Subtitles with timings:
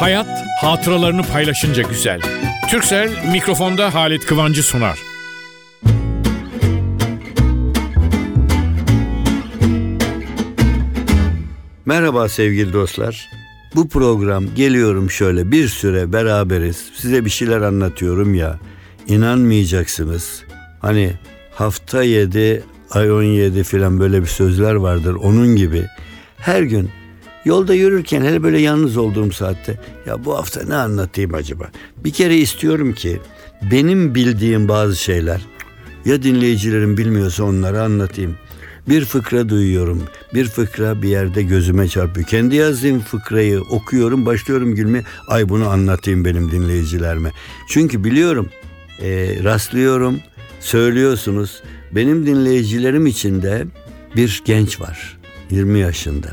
[0.00, 2.20] Hayat hatıralarını paylaşınca güzel.
[2.70, 4.98] Türksel mikrofonda Halit Kıvancı sunar.
[11.86, 13.28] Merhaba sevgili dostlar.
[13.74, 16.90] Bu program geliyorum şöyle bir süre beraberiz.
[16.94, 18.58] Size bir şeyler anlatıyorum ya.
[19.08, 20.42] İnanmayacaksınız.
[20.80, 21.12] Hani
[21.54, 25.14] hafta yedi, ay on yedi filan böyle bir sözler vardır.
[25.14, 25.86] Onun gibi
[26.38, 26.90] her gün
[27.44, 31.70] Yolda yürürken hele böyle yalnız olduğum saatte ya bu hafta ne anlatayım acaba?
[32.04, 33.20] Bir kere istiyorum ki
[33.70, 35.40] benim bildiğim bazı şeyler
[36.04, 38.36] ya dinleyicilerim bilmiyorsa onları anlatayım.
[38.88, 40.02] Bir fıkra duyuyorum.
[40.34, 42.26] Bir fıkra bir yerde gözüme çarpıyor.
[42.26, 45.04] Kendi yazdığım fıkrayı okuyorum, başlıyorum gülmeye.
[45.28, 47.32] Ay bunu anlatayım benim dinleyicilerime.
[47.68, 48.48] Çünkü biliyorum,
[49.02, 50.20] e, rastlıyorum,
[50.60, 51.62] söylüyorsunuz.
[51.92, 53.66] Benim dinleyicilerim içinde
[54.16, 55.18] bir genç var.
[55.50, 56.28] 20 yaşında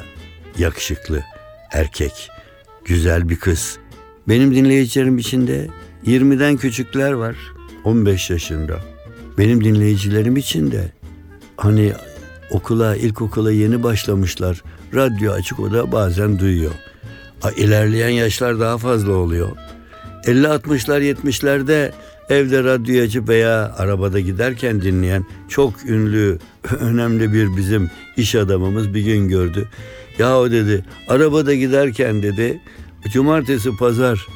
[0.60, 1.24] yakışıklı,
[1.72, 2.30] erkek,
[2.86, 3.78] güzel bir kız.
[4.28, 5.68] Benim dinleyicilerim içinde
[6.06, 7.36] 20'den küçükler var,
[7.84, 8.80] 15 yaşında.
[9.38, 10.92] Benim dinleyicilerim içinde
[11.58, 11.94] hani
[12.52, 14.64] okula, ilkokula yeni başlamışlar.
[14.96, 16.72] Radyo açık o da bazen duyuyor.
[17.58, 19.58] İlerleyen yaşlar daha fazla oluyor.
[20.24, 21.92] 50-60'lar 70'lerde
[22.30, 26.40] evde radyo açıp veya arabada giderken dinleyen çok ünlü,
[26.80, 29.68] önemli bir bizim iş adamımız bir gün gördü.
[30.20, 32.62] Yahu dedi arabada giderken dedi
[33.14, 34.28] cumartesi pazar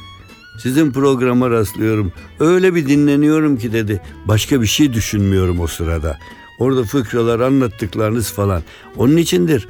[0.60, 2.12] sizin programa rastlıyorum.
[2.40, 4.02] Öyle bir dinleniyorum ki dedi.
[4.26, 6.18] Başka bir şey düşünmüyorum o sırada.
[6.60, 8.64] Orada fıkralar anlattıklarınız falan.
[8.98, 9.68] Onun içindir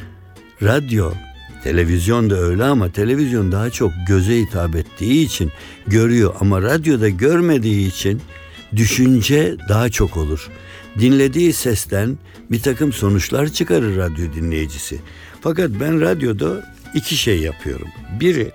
[0.64, 1.12] radyo,
[1.64, 5.52] televizyon da öyle ama televizyon daha çok göze hitap ettiği için
[5.88, 8.22] görüyor ama radyoda görmediği için
[8.76, 10.50] düşünce daha çok olur.
[11.00, 12.18] Dinlediği sesten
[12.52, 15.00] bir takım sonuçlar çıkarır radyo dinleyicisi.
[15.42, 17.88] Fakat ben radyoda iki şey yapıyorum.
[18.20, 18.52] Biri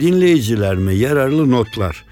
[0.00, 2.04] dinleyicilerime yararlı notlar.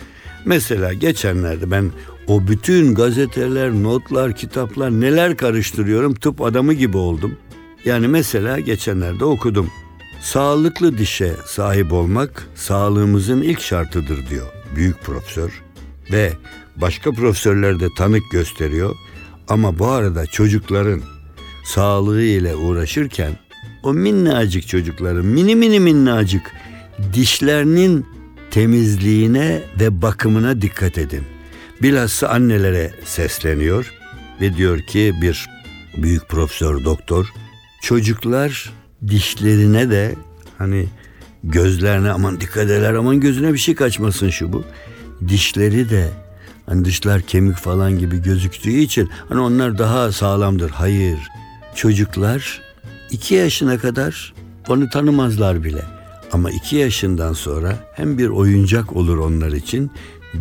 [0.44, 1.90] Mesela geçenlerde ben
[2.26, 7.36] o bütün gazeteler, notlar, kitaplar neler karıştırıyorum tıp adamı gibi oldum.
[7.84, 9.70] Yani mesela geçenlerde okudum.
[10.20, 15.62] Sağlıklı dişe sahip olmak sağlığımızın ilk şartıdır diyor büyük profesör.
[16.12, 16.32] Ve
[16.76, 18.97] başka profesörler de tanık gösteriyor.
[19.48, 21.02] Ama bu arada çocukların
[21.64, 23.32] sağlığı ile uğraşırken
[23.88, 26.53] o minnacık çocukların mini mini minnacık
[27.12, 28.06] dişlerinin
[28.50, 31.22] temizliğine ve bakımına dikkat edin.
[31.82, 33.93] Bilhassa annelere sesleniyor
[34.41, 35.48] ve diyor ki bir
[35.97, 37.27] büyük profesör doktor
[37.82, 38.72] çocuklar
[39.09, 40.15] dişlerine de
[40.59, 40.87] hani
[41.44, 44.65] gözlerine aman dikkat eder aman gözüne bir şey kaçmasın şu bu.
[45.28, 46.09] Dişleri de
[46.66, 50.71] hani dişler kemik falan gibi gözüktüğü için hani onlar daha sağlamdır.
[50.71, 51.19] Hayır
[51.75, 52.67] çocuklar
[53.10, 54.34] iki yaşına kadar
[54.69, 55.82] onu tanımazlar bile.
[56.32, 59.91] Ama iki yaşından sonra hem bir oyuncak olur onlar için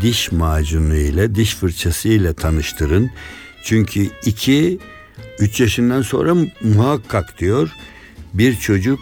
[0.02, 3.12] diş macunu ile diş fırçası ile tanıştırın.
[3.64, 4.80] Çünkü iki
[5.40, 7.70] üç yaşından sonra muhakkak diyor
[8.34, 9.00] bir çocuk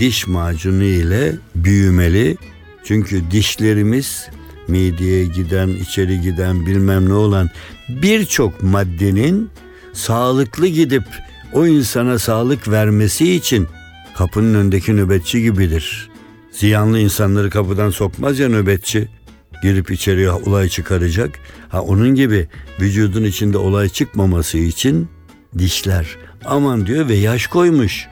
[0.00, 2.36] diş macunu ile büyümeli.
[2.84, 4.28] Çünkü dişlerimiz
[4.68, 7.50] mideye giden, içeri giden bilmem ne olan
[7.88, 9.50] birçok maddenin
[9.92, 11.04] sağlıklı gidip
[11.56, 13.68] o insana sağlık vermesi için
[14.16, 16.10] kapının önündeki nöbetçi gibidir.
[16.52, 19.08] Ziyanlı insanları kapıdan sokmaz ya nöbetçi.
[19.62, 21.38] Girip içeriye olay çıkaracak.
[21.68, 22.48] Ha onun gibi
[22.80, 25.08] vücudun içinde olay çıkmaması için
[25.58, 26.06] dişler.
[26.44, 28.06] Aman diyor ve yaş koymuş.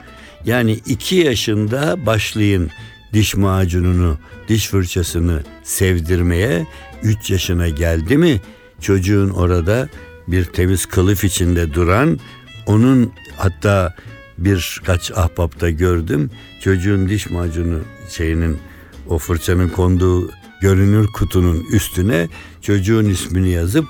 [0.45, 2.69] Yani iki yaşında başlayın
[3.13, 4.17] diş macununu,
[4.47, 6.67] diş fırçasını sevdirmeye.
[7.03, 8.41] Üç yaşına geldi mi
[8.81, 9.89] çocuğun orada
[10.27, 12.19] bir temiz kılıf içinde duran
[12.65, 13.95] onun hatta
[14.37, 16.31] birkaç ahbapta gördüm.
[16.61, 17.79] Çocuğun diş macunu
[18.09, 18.57] şeyinin
[19.07, 20.31] o fırçanın konduğu
[20.61, 22.27] görünür kutunun üstüne
[22.61, 23.85] çocuğun ismini yazıp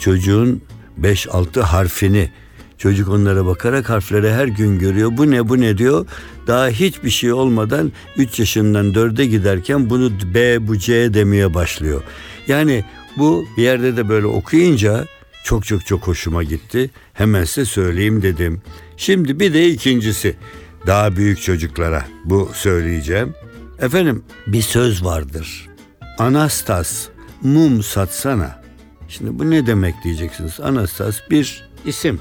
[0.00, 0.62] çocuğun
[1.00, 2.30] 5-6 harfini
[2.78, 5.10] Çocuk onlara bakarak harflere her gün görüyor.
[5.16, 6.06] Bu ne bu ne diyor.
[6.46, 12.02] Daha hiçbir şey olmadan 3 yaşından 4'e giderken bunu B bu C demeye başlıyor.
[12.48, 12.84] Yani
[13.16, 15.06] bu bir yerde de böyle okuyunca
[15.44, 16.90] çok çok çok hoşuma gitti.
[17.12, 18.62] Hemen size söyleyeyim dedim.
[18.96, 20.36] Şimdi bir de ikincisi.
[20.86, 23.34] Daha büyük çocuklara bu söyleyeceğim.
[23.78, 25.68] Efendim bir söz vardır.
[26.18, 27.08] Anastas
[27.42, 28.62] mum satsana.
[29.08, 30.60] Şimdi bu ne demek diyeceksiniz.
[30.60, 32.20] Anastas bir isim.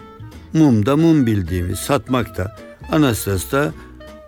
[0.53, 2.57] Mum da mum bildiğimiz satmakta.
[2.91, 3.73] Anastas da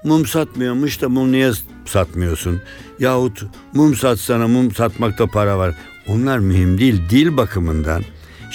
[0.04, 1.52] mum satmıyormuş da mum niye
[1.86, 2.62] satmıyorsun?
[3.00, 5.76] Yahut mum satsana mum satmakta para var.
[6.08, 8.04] Onlar mühim değil dil bakımından.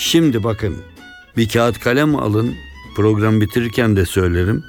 [0.00, 0.76] Şimdi bakın
[1.36, 2.54] bir kağıt kalem alın
[2.96, 4.64] program bitirirken de söylerim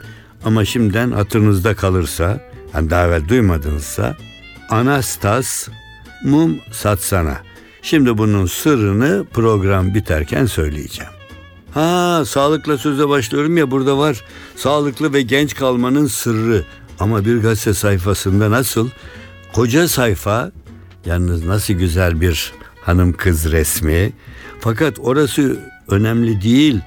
[0.45, 2.41] ama şimdiden hatırınızda kalırsa
[2.71, 4.17] hani daha evvel duymadınızsa
[4.69, 5.67] Anastas
[6.23, 7.37] mum satsana.
[7.81, 11.11] Şimdi bunun sırrını program biterken söyleyeceğim.
[11.73, 14.21] Ha sağlıkla söze başlıyorum ya burada var.
[14.55, 16.63] Sağlıklı ve genç kalmanın sırrı.
[16.99, 18.89] Ama bir gazete sayfasında nasıl?
[19.53, 20.51] Koca sayfa
[21.05, 24.11] yalnız nasıl güzel bir hanım kız resmi.
[24.59, 26.79] Fakat orası önemli değil.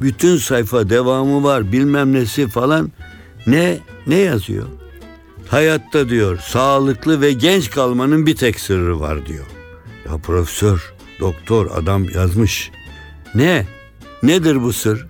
[0.00, 2.92] Bütün sayfa devamı var bilmem nesi falan.
[3.46, 4.66] Ne ne yazıyor?
[5.48, 9.46] Hayatta diyor sağlıklı ve genç kalmanın bir tek sırrı var diyor.
[10.06, 12.70] Ya profesör, doktor adam yazmış.
[13.34, 13.66] Ne?
[14.22, 15.06] Nedir bu sır?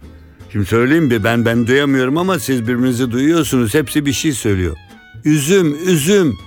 [0.53, 3.75] Şimdi söyleyeyim bir ben ben duyamıyorum ama siz birbirinizi duyuyorsunuz.
[3.75, 4.77] Hepsi bir şey söylüyor.
[5.25, 6.39] Üzüm, üzüm.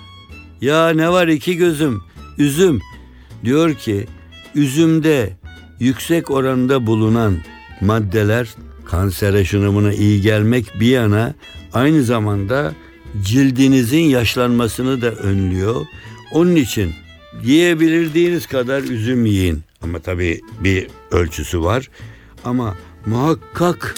[0.61, 2.01] Ya ne var iki gözüm?
[2.37, 2.81] Üzüm.
[3.45, 4.07] Diyor ki
[4.55, 5.33] üzümde
[5.79, 7.37] yüksek oranda bulunan
[7.81, 8.47] maddeler
[8.85, 11.33] kansere şuna buna iyi gelmek bir yana
[11.73, 12.73] aynı zamanda
[13.23, 15.85] cildinizin yaşlanmasını da önlüyor.
[16.31, 16.93] Onun için
[17.43, 19.61] yiyebildiğiniz kadar üzüm yiyin.
[19.81, 21.89] Ama tabii bir ölçüsü var.
[22.43, 23.95] Ama muhakkak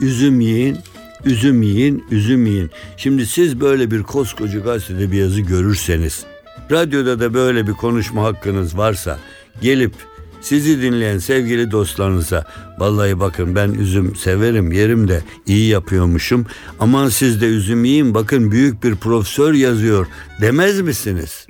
[0.00, 0.78] üzüm yiyin,
[1.24, 2.70] üzüm yiyin, üzüm yiyin.
[2.96, 6.24] Şimdi siz böyle bir koskoca gazetede bir yazı görürseniz,
[6.70, 9.18] radyoda da böyle bir konuşma hakkınız varsa
[9.62, 9.92] gelip
[10.40, 12.44] sizi dinleyen sevgili dostlarınıza
[12.78, 16.46] vallahi bakın ben üzüm severim yerim de iyi yapıyormuşum
[16.80, 20.06] aman siz de üzüm yiyin bakın büyük bir profesör yazıyor
[20.40, 21.46] demez misiniz?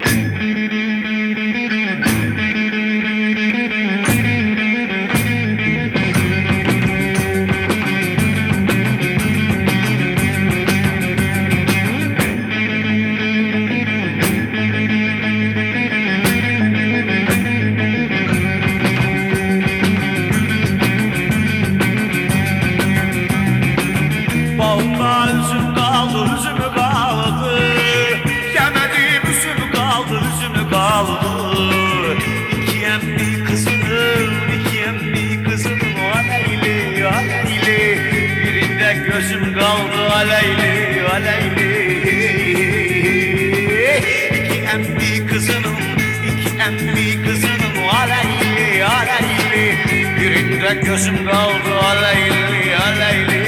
[50.70, 53.40] Birinde gözüm kaldı aleyli, aleyli.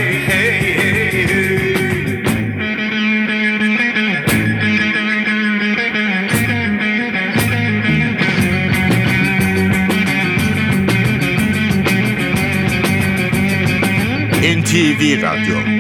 [14.43, 15.72] NTV Radyo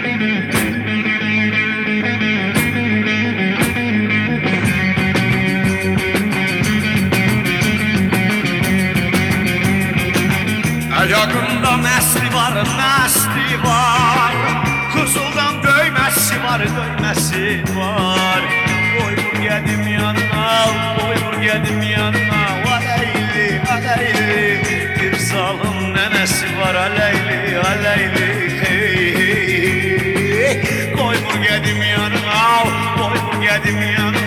[12.63, 14.35] var, mesli var.
[14.95, 18.41] Kızıldan dövmesi var, dövmesi var.
[18.99, 20.65] Koy vur gedim yanına,
[20.99, 22.43] koy vur gedim yanına.
[22.75, 24.61] Aleyli, aleyli
[25.01, 26.75] Bir zalim nenesi var.
[26.75, 29.99] Aleyli, aleyli hey, hey,
[30.47, 30.93] hey.
[30.93, 32.63] Koy vur gedim yanına,
[32.97, 34.22] koy vur gedim yanına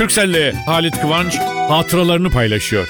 [0.00, 1.38] Türkcell'le Halit Kıvanç
[1.68, 2.88] hatıralarını paylaşıyor.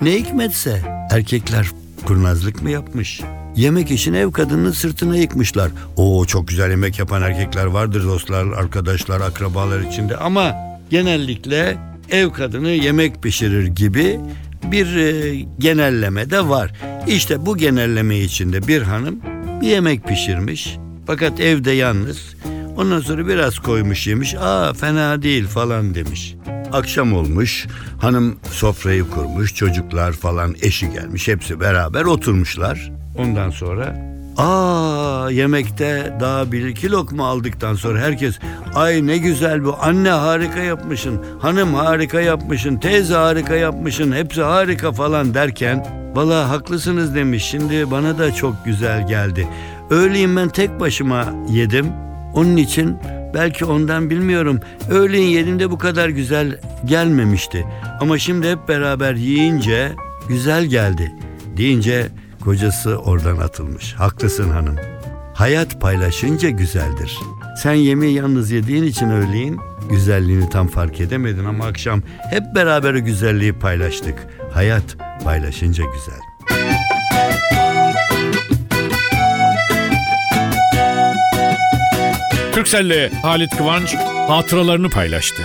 [0.00, 1.66] Ne hikmetse erkekler
[2.06, 3.20] kurnazlık mı yapmış?
[3.56, 5.70] Yemek için ev kadının sırtına yıkmışlar.
[5.96, 10.54] Oo çok güzel yemek yapan erkekler vardır dostlar, arkadaşlar, akrabalar içinde ama
[10.90, 11.76] genellikle
[12.10, 14.20] ev kadını yemek pişirir gibi
[14.64, 16.72] bir e, genelleme de var.
[17.06, 19.20] İşte bu genelleme içinde bir hanım
[19.60, 22.34] bir yemek pişirmiş fakat evde yalnız.
[22.78, 24.34] Ondan sonra biraz koymuş yemiş.
[24.34, 26.34] Aa fena değil falan demiş.
[26.72, 27.66] Akşam olmuş.
[28.00, 29.54] Hanım sofrayı kurmuş.
[29.54, 31.28] Çocuklar falan eşi gelmiş.
[31.28, 32.92] Hepsi beraber oturmuşlar.
[33.16, 38.38] Ondan sonra Aa yemekte daha bir iki lokma aldıktan sonra herkes
[38.74, 44.92] ay ne güzel bu anne harika yapmışın hanım harika yapmışın teyze harika yapmışın hepsi harika
[44.92, 49.48] falan derken valla haklısınız demiş şimdi bana da çok güzel geldi.
[49.90, 51.86] Öğleyin ben tek başıma yedim
[52.34, 52.96] onun için
[53.34, 57.66] belki ondan bilmiyorum öğleyin yediğimde bu kadar güzel gelmemişti
[58.00, 59.92] ama şimdi hep beraber yiyince
[60.28, 61.12] güzel geldi
[61.56, 62.08] deyince
[62.40, 63.94] kocası oradan atılmış.
[63.94, 64.76] Haklısın hanım.
[65.34, 67.18] Hayat paylaşınca güzeldir.
[67.62, 69.58] Sen yemeği yalnız yediğin için öğleyin
[69.90, 74.26] güzelliğini tam fark edemedin ama akşam hep beraber güzelliği paylaştık.
[74.52, 76.27] Hayat paylaşınca güzel.
[82.58, 83.94] Türkcell'le Halit Kıvanç
[84.28, 85.42] hatıralarını paylaştı.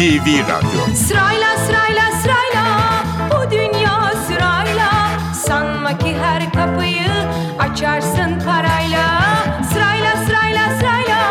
[0.00, 0.94] NTV Radyo.
[0.94, 2.64] Sırayla sırayla sırayla.
[3.30, 4.90] Bu dünya sırayla.
[5.46, 7.10] Sanma ki her kapıyı
[7.58, 9.20] açarsın parayla.
[9.72, 11.22] Sırayla sırayla sırayla.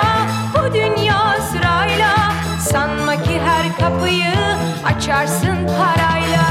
[0.53, 2.31] Bu dünya sırayla.
[2.71, 4.33] Sanma ki her kapıyı
[4.85, 6.45] açarsın parayla.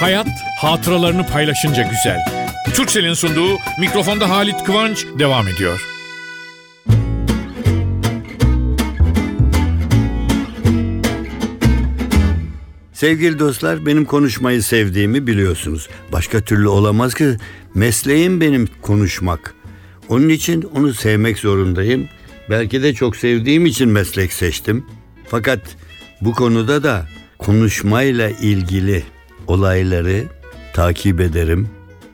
[0.00, 2.18] Hayat hatıralarını paylaşınca güzel.
[2.74, 5.88] Türkcell'in sunduğu mikrofonda Halit Kıvanç devam ediyor.
[12.92, 15.88] Sevgili dostlar benim konuşmayı sevdiğimi biliyorsunuz.
[16.12, 17.36] Başka türlü olamaz ki
[17.74, 19.54] mesleğim benim konuşmak.
[20.08, 22.08] Onun için onu sevmek zorundayım.
[22.50, 24.86] Belki de çok sevdiğim için meslek seçtim.
[25.28, 25.60] Fakat
[26.20, 27.06] bu konuda da
[27.38, 29.02] konuşmayla ilgili
[29.46, 30.24] olayları
[30.74, 31.68] takip ederim.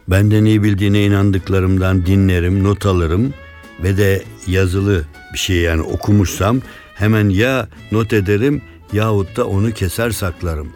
[0.09, 3.35] Benden iyi bildiğine inandıklarımdan dinlerim, not alırım
[3.83, 6.61] ve de yazılı bir şey yani okumuşsam
[6.95, 8.63] hemen ya not ederim
[8.93, 10.69] yahut da onu keser saklarım.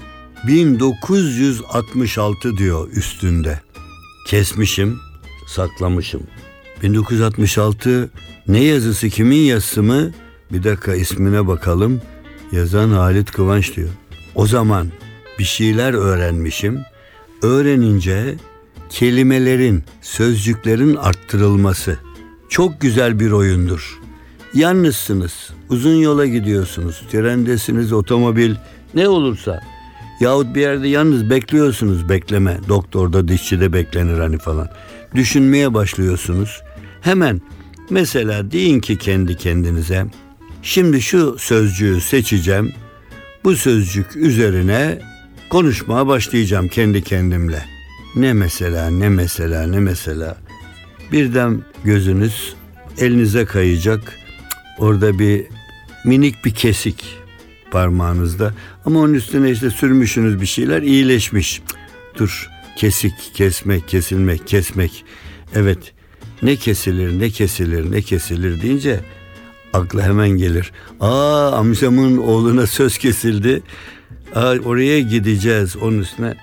[0.47, 3.61] 1966 diyor üstünde.
[4.27, 4.99] Kesmişim,
[5.47, 6.23] saklamışım.
[6.83, 8.11] 1966
[8.49, 10.13] ne yazısı kimin yazısı mı?
[10.53, 12.01] Bir dakika ismine bakalım.
[12.53, 13.89] Yazan Halit Kıvanç diyor.
[14.35, 14.89] O zaman
[15.39, 16.81] bir şeyler öğrenmişim.
[17.43, 18.35] Öğrenince
[18.91, 21.99] kelimelerin, sözcüklerin arttırılması
[22.49, 24.01] çok güzel bir oyundur.
[24.55, 28.55] Yalnızsınız, uzun yola gidiyorsunuz, trendesiniz, otomobil
[28.95, 29.61] ne olursa.
[30.21, 32.59] Yahut bir yerde yalnız bekliyorsunuz bekleme.
[32.69, 34.69] Doktorda, dişçide beklenir hani falan.
[35.15, 36.63] Düşünmeye başlıyorsunuz.
[37.01, 37.41] Hemen
[37.91, 40.07] mesela deyin ki kendi kendinize
[40.63, 42.73] şimdi şu sözcüğü seçeceğim.
[43.45, 44.99] Bu sözcük üzerine
[45.53, 47.65] konuşmaya başlayacağım kendi kendimle.
[48.17, 50.37] Ne mesela, ne mesela, ne mesela.
[51.13, 52.55] Birden gözünüz
[52.99, 54.19] elinize kayacak.
[54.79, 55.45] Orada bir
[56.05, 57.19] minik bir kesik
[57.71, 58.55] parmağınızda.
[58.85, 61.63] Ama onun üstüne işte sürmüşsünüz bir şeyler iyileşmiş.
[62.19, 65.05] Dur kesik, kesmek, kesilmek, kesmek.
[65.55, 65.93] Evet
[66.43, 69.01] ne kesilir, ne kesilir, ne kesilir deyince
[69.73, 70.73] akla hemen gelir.
[71.01, 73.63] Aa amcamın oğluna söz kesildi.
[74.37, 76.35] Oraya gideceğiz onun üstüne.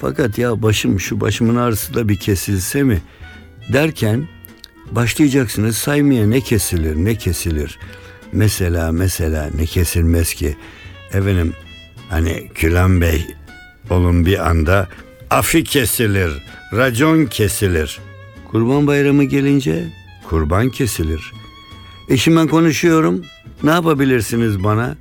[0.00, 3.02] Fakat ya başım şu başımın ağrısı da bir kesilse mi
[3.72, 4.28] derken
[4.90, 7.78] başlayacaksınız saymaya ne kesilir ne kesilir.
[8.32, 10.56] Mesela mesela ne kesilmez ki.
[11.12, 11.52] Efendim
[12.08, 13.26] hani Külan Bey
[13.90, 14.88] olun bir anda
[15.30, 16.30] afi kesilir,
[16.72, 18.00] racon kesilir.
[18.50, 19.84] Kurban bayramı gelince
[20.28, 21.32] kurban kesilir.
[22.08, 23.24] Eşim ben konuşuyorum.
[23.62, 24.96] Ne yapabilirsiniz bana?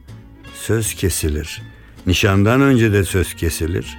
[0.55, 1.61] Söz kesilir.
[2.07, 3.97] Nişandan önce de söz kesilir.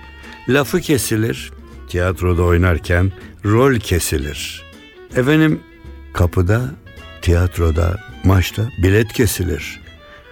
[0.48, 1.52] Lafı kesilir.
[1.88, 3.12] Tiyatroda oynarken
[3.44, 4.62] rol kesilir.
[5.16, 5.60] Efendim
[6.12, 6.70] kapıda,
[7.22, 9.80] tiyatroda, maçta bilet kesilir.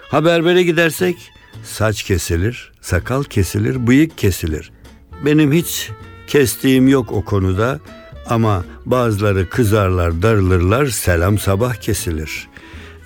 [0.09, 1.17] Ha berbere gidersek
[1.65, 4.71] saç kesilir, sakal kesilir, bıyık kesilir.
[5.25, 5.91] Benim hiç
[6.27, 7.81] kestiğim yok o konuda
[8.27, 12.49] ama bazıları kızarlar, darılırlar, selam sabah kesilir.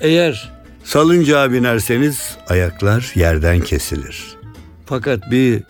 [0.00, 0.52] Eğer
[0.84, 4.36] salıncağa binerseniz ayaklar yerden kesilir.
[4.86, 5.62] Fakat bir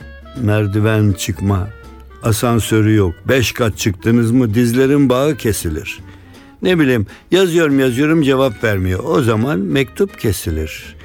[0.42, 1.68] merdiven çıkma,
[2.23, 3.14] asansörü yok.
[3.28, 5.99] Beş kat çıktınız mı dizlerin bağı kesilir.
[6.62, 9.00] Ne bileyim yazıyorum yazıyorum cevap vermiyor.
[9.04, 10.97] O zaman mektup kesilir.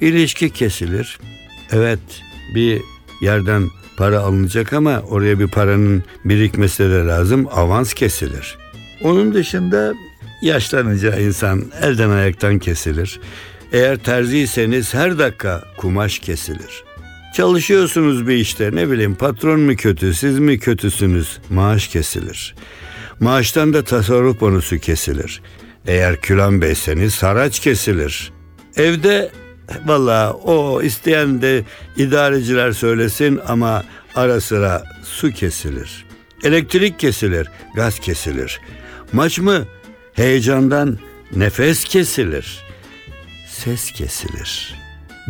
[0.00, 1.18] İlişki kesilir.
[1.72, 2.00] Evet
[2.54, 2.82] bir
[3.20, 7.48] yerden para alınacak ama oraya bir paranın birikmesi de lazım.
[7.52, 8.58] Avans kesilir.
[9.02, 9.94] Onun dışında
[10.42, 13.20] yaşlanınca insan elden ayaktan kesilir.
[13.72, 16.84] Eğer terziyseniz her dakika kumaş kesilir.
[17.34, 22.54] Çalışıyorsunuz bir işte ne bileyim patron mu kötü siz mi kötüsünüz maaş kesilir.
[23.20, 25.42] Maaştan da tasarruf bonusu kesilir.
[25.86, 28.32] Eğer külan beyseniz haraç kesilir.
[28.76, 29.30] Evde
[29.86, 31.64] Vallahi o isteyen de
[31.96, 36.04] idareciler söylesin ama ara sıra su kesilir.
[36.44, 38.60] Elektrik kesilir, gaz kesilir.
[39.12, 39.64] Maç mı?
[40.12, 40.98] Heyecandan
[41.36, 42.64] nefes kesilir.
[43.48, 44.74] Ses kesilir.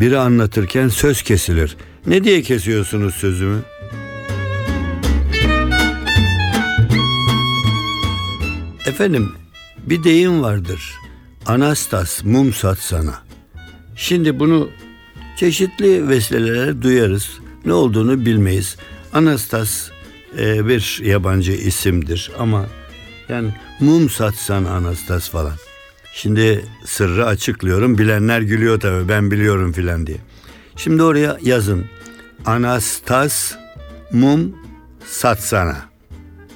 [0.01, 1.77] Biri anlatırken söz kesilir.
[2.07, 3.63] Ne diye kesiyorsunuz sözümü?
[8.87, 9.33] Efendim
[9.87, 10.95] bir deyim vardır.
[11.47, 13.23] Anastas mum sat sana.
[13.97, 14.71] Şimdi bunu
[15.37, 17.31] çeşitli vesilelerle duyarız.
[17.65, 18.77] Ne olduğunu bilmeyiz.
[19.13, 19.91] Anastas
[20.39, 22.67] e, bir yabancı isimdir ama
[23.29, 25.55] yani mum satsan Anastas falan.
[26.15, 27.99] Şimdi sırrı açıklıyorum.
[27.99, 30.19] Bilenler gülüyor tabii ben biliyorum filan diye.
[30.77, 31.85] Şimdi oraya yazın.
[32.47, 33.55] Anastas
[34.13, 34.57] mum
[35.07, 35.77] satsana.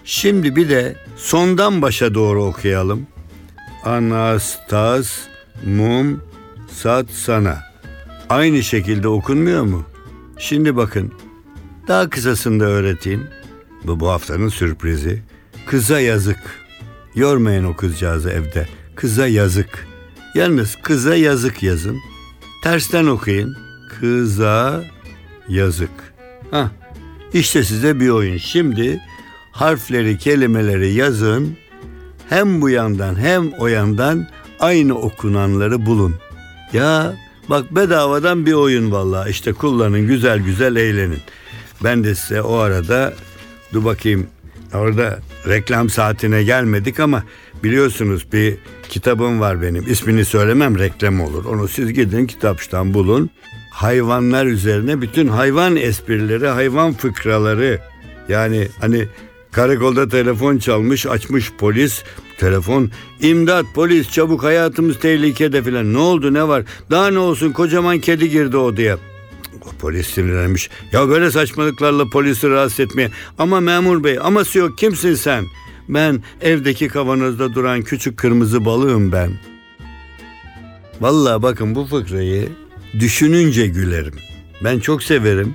[0.04, 3.06] Şimdi bir de sondan başa doğru okuyalım.
[3.84, 5.18] Anastas
[5.66, 6.22] mum
[6.70, 7.58] sat sana.
[8.28, 9.84] Aynı şekilde okunmuyor mu?
[10.38, 11.12] Şimdi bakın.
[11.88, 13.26] Daha kısasını da öğreteyim.
[13.84, 15.22] Bu bu haftanın sürprizi.
[15.66, 16.38] Kıza yazık.
[17.14, 18.68] Yormayın o kızcağızı evde.
[18.94, 19.86] Kıza yazık.
[20.34, 21.96] Yalnız kıza yazık yazın.
[22.62, 23.67] Tersten okuyun.
[23.88, 24.84] Kıza
[25.48, 25.90] yazık.
[26.50, 26.68] Hah.
[27.32, 28.36] İşte size bir oyun.
[28.36, 29.00] Şimdi
[29.52, 31.56] harfleri, kelimeleri yazın.
[32.28, 34.26] Hem bu yandan hem o yandan
[34.60, 36.14] aynı okunanları bulun.
[36.72, 37.16] Ya
[37.48, 39.30] bak bedavadan bir oyun vallahi.
[39.30, 41.20] İşte kullanın güzel güzel eğlenin.
[41.84, 43.14] Ben de size o arada
[43.72, 44.26] dur bakayım
[44.74, 45.18] orada
[45.48, 47.24] reklam saatine gelmedik ama
[47.64, 48.54] biliyorsunuz bir
[48.88, 49.84] kitabım var benim.
[49.92, 51.44] İsmini söylemem reklam olur.
[51.44, 53.30] Onu siz gidin kitapçıdan bulun.
[53.70, 57.80] Hayvanlar üzerine bütün hayvan esprileri, hayvan fıkraları.
[58.28, 59.08] Yani hani
[59.52, 62.02] karakolda telefon çalmış, açmış polis.
[62.38, 65.92] Telefon, imdat polis çabuk hayatımız tehlikede filan.
[65.92, 66.64] Ne oldu ne var?
[66.90, 68.98] Daha ne olsun kocaman kedi girdi odaya.
[69.66, 70.70] O polis sinirlenmiş.
[70.92, 73.10] Ya böyle saçmalıklarla polisi rahatsız etmeye.
[73.38, 75.44] Ama memur bey aması yok kimsin sen?
[75.88, 79.30] Ben evdeki kavanozda duran küçük kırmızı balığım ben.
[81.00, 82.48] Vallahi bakın bu fıkrayı
[83.00, 84.14] düşününce gülerim.
[84.64, 85.54] Ben çok severim.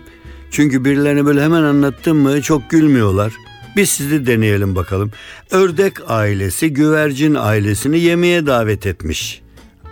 [0.52, 3.34] Çünkü birilerine böyle hemen anlattım mı çok gülmüyorlar.
[3.76, 5.12] Biz sizi deneyelim bakalım.
[5.52, 9.42] Ördek ailesi güvercin ailesini yemeğe davet etmiş.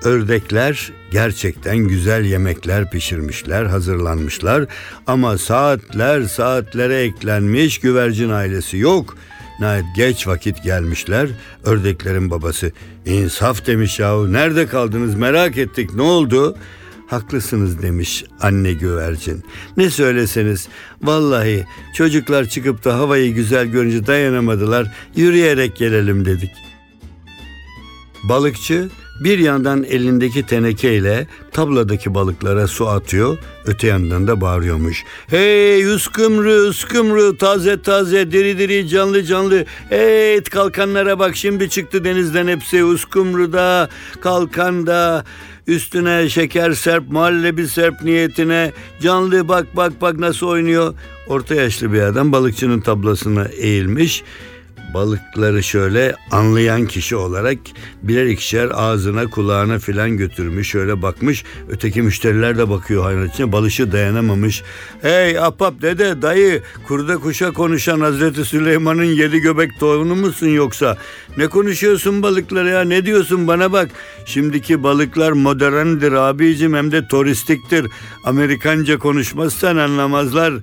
[0.03, 4.65] Ördekler gerçekten güzel yemekler pişirmişler, hazırlanmışlar
[5.07, 9.17] ama saatler saatlere eklenmiş güvercin ailesi yok.
[9.61, 11.29] Nihayet geç vakit gelmişler.
[11.63, 12.71] Ördeklerin babası
[13.05, 16.57] insaf demiş yahu nerede kaldınız merak ettik ne oldu?
[17.07, 19.43] Haklısınız demiş anne güvercin.
[19.77, 20.67] Ne söyleseniz
[21.03, 24.91] vallahi çocuklar çıkıp da havayı güzel görünce dayanamadılar.
[25.15, 26.51] Yürüyerek gelelim dedik.
[28.23, 28.89] Balıkçı
[29.23, 35.03] bir yandan elindeki tenekeyle tabladaki balıklara su atıyor, öte yandan da bağırıyormuş.
[35.27, 39.65] Hey uskımrı uskımrı taze taze diri diri canlı canlı.
[39.89, 43.89] Hey kalkanlara bak şimdi çıktı denizden hepsi uskumruda
[44.21, 45.25] kalkanda.
[45.67, 48.71] Üstüne şeker serp, muhallebi serp niyetine.
[49.01, 50.93] Canlı bak bak bak nasıl oynuyor.
[51.27, 54.23] Orta yaşlı bir adam balıkçının tablasına eğilmiş
[54.93, 57.57] balıkları şöyle anlayan kişi olarak
[58.03, 61.43] birer ikişer ağzına kulağına filan götürmüş şöyle bakmış.
[61.69, 63.51] Öteki müşteriler de bakıyor hayret içine.
[63.51, 64.63] Balışı dayanamamış.
[65.01, 70.97] Hey apap dede dayı kurda kuşa konuşan Hazreti Süleyman'ın yedi göbek torunu musun yoksa?
[71.37, 72.81] Ne konuşuyorsun balıklara ya?
[72.81, 73.47] Ne diyorsun?
[73.47, 73.89] Bana bak.
[74.25, 77.87] Şimdiki balıklar moderndir abicim hem de turistiktir.
[78.23, 80.53] Amerikanca konuşmazsan anlamazlar.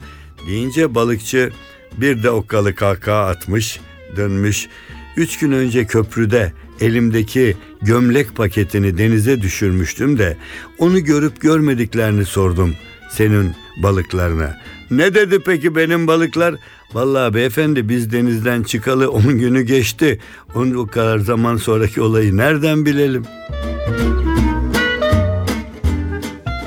[0.46, 1.50] Deyince balıkçı
[1.96, 3.80] bir de okkalı kahkaha atmış
[4.16, 4.68] dönmüş.
[5.16, 10.36] Üç gün önce köprüde elimdeki gömlek paketini denize düşürmüştüm de
[10.78, 12.74] onu görüp görmediklerini sordum
[13.10, 14.56] senin balıklarına.
[14.90, 16.54] Ne dedi peki benim balıklar?
[16.92, 20.18] Vallahi beyefendi biz denizden çıkalı 10 günü geçti.
[20.54, 23.24] Onun o kadar zaman sonraki olayı nereden bilelim?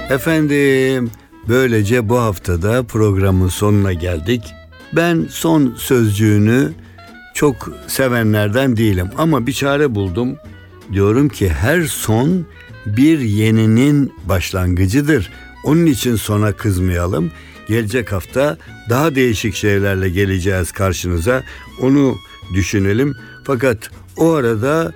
[0.10, 1.12] Efendim
[1.48, 4.44] böylece bu haftada programın sonuna geldik.
[4.96, 6.72] Ben son sözcüğünü
[7.34, 10.36] çok sevenlerden değilim ama bir çare buldum.
[10.94, 12.46] Diyorum ki her son
[12.86, 15.32] bir yeninin başlangıcıdır.
[15.64, 17.32] Onun için sona kızmayalım.
[17.68, 18.58] Gelecek hafta
[18.90, 21.44] daha değişik şeylerle geleceğiz karşınıza.
[21.82, 22.16] Onu
[22.54, 23.16] düşünelim.
[23.44, 24.94] Fakat o arada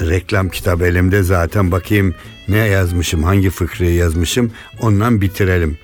[0.00, 2.14] reklam kitabı elimde zaten bakayım
[2.48, 5.78] ne yazmışım, hangi fıkrayı yazmışım ondan bitirelim.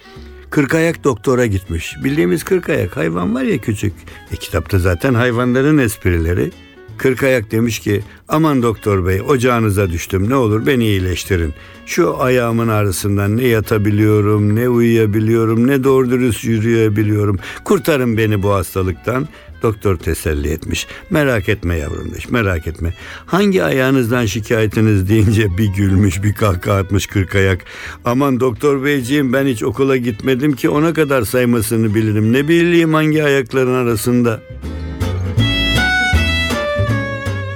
[0.53, 1.97] Kırkayak doktora gitmiş.
[2.05, 3.93] Bildiğimiz kırkayak hayvan var ya küçük.
[4.33, 6.51] E kitapta zaten hayvanların esprileri.
[6.99, 11.55] Kırkayak demiş ki aman doktor bey ocağınıza düştüm ne olur beni iyileştirin.
[11.87, 17.38] Şu ayağımın ağrısından ne yatabiliyorum ne uyuyabiliyorum ne doğru dürüst yürüyebiliyorum.
[17.65, 19.29] Kurtarın beni bu hastalıktan.
[19.62, 20.87] Doktor teselli etmiş.
[21.11, 22.94] Merak etme yavrum demiş merak etme.
[23.27, 27.64] Hangi ayağınızdan şikayetiniz deyince bir gülmüş bir kahkaha atmış kırkayak.
[28.05, 32.33] Aman doktor beyciğim ben hiç okula gitmedim ki ona kadar saymasını bilirim.
[32.33, 34.40] Ne bileyim hangi ayakların arasında.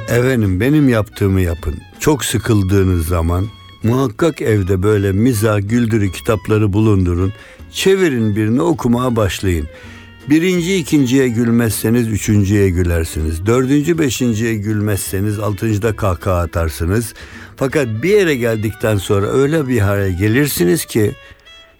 [0.08, 1.74] Efendim benim yaptığımı yapın.
[2.00, 3.46] Çok sıkıldığınız zaman
[3.82, 7.32] muhakkak evde böyle mizah güldürü kitapları bulundurun.
[7.72, 9.68] Çevirin birini okumaya başlayın.
[10.30, 13.46] Birinci ikinciye gülmezseniz üçüncüye gülersiniz.
[13.46, 17.14] Dördüncü beşinciye gülmezseniz altıncıda kahkaha atarsınız.
[17.56, 21.12] Fakat bir yere geldikten sonra öyle bir hale gelirsiniz ki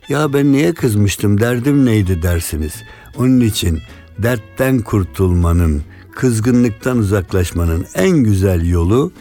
[0.08, 2.74] ya ben niye kızmıştım derdim neydi dersiniz.
[3.18, 3.78] Onun için
[4.18, 5.82] dertten kurtulmanın,
[6.14, 9.12] kızgınlıktan uzaklaşmanın en güzel yolu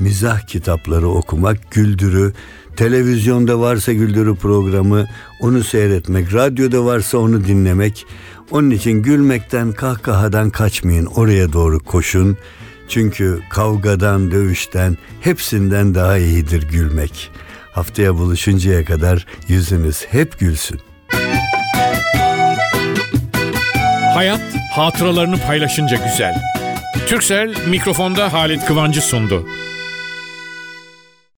[0.00, 2.32] mizah kitapları okumak, güldürü,
[2.76, 5.06] televizyonda varsa güldürü programı
[5.40, 8.06] onu seyretmek, radyoda varsa onu dinlemek.
[8.50, 12.36] Onun için gülmekten, kahkahadan kaçmayın, oraya doğru koşun.
[12.88, 17.30] Çünkü kavgadan, dövüşten hepsinden daha iyidir gülmek.
[17.72, 20.80] Haftaya buluşuncaya kadar yüzünüz hep gülsün.
[24.14, 24.40] Hayat
[24.72, 26.34] hatıralarını paylaşınca güzel.
[27.06, 29.46] Türksel mikrofonda Halit Kıvancı sundu.